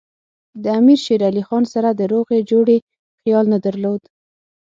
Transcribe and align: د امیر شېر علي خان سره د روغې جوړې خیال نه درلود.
د 0.63 0.65
امیر 0.79 0.99
شېر 1.05 1.21
علي 1.29 1.43
خان 1.47 1.63
سره 1.73 1.89
د 1.93 2.01
روغې 2.13 2.39
جوړې 2.51 2.77
خیال 3.21 3.45
نه 3.53 3.59
درلود. 3.65 4.01